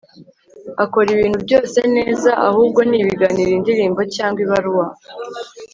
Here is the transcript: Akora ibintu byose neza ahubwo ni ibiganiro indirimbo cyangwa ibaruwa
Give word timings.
Akora 0.83 1.07
ibintu 1.15 1.37
byose 1.45 1.79
neza 1.97 2.29
ahubwo 2.47 2.79
ni 2.89 2.97
ibiganiro 3.03 3.51
indirimbo 3.53 4.01
cyangwa 4.15 4.39
ibaruwa 4.45 4.87